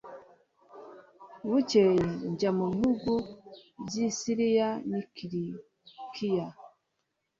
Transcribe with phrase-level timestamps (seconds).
[1.47, 3.13] Bukeye njya mu bihugu
[3.85, 6.47] by i Siriya n i Kilikiya